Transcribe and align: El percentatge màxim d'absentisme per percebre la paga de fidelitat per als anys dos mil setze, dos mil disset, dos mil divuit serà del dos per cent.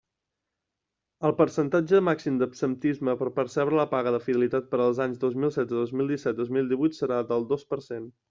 El 1.27 1.33
percentatge 1.41 1.99
màxim 2.07 2.39
d'absentisme 2.43 3.15
per 3.19 3.27
percebre 3.35 3.77
la 3.81 3.85
paga 3.93 4.15
de 4.15 4.21
fidelitat 4.29 4.73
per 4.73 4.81
als 4.87 5.01
anys 5.07 5.21
dos 5.25 5.37
mil 5.43 5.53
setze, 5.57 5.69
dos 5.83 5.95
mil 6.01 6.13
disset, 6.15 6.39
dos 6.43 6.53
mil 6.57 6.75
divuit 6.75 7.01
serà 7.03 7.21
del 7.33 7.47
dos 7.53 7.67
per 7.75 7.83
cent. 7.91 8.11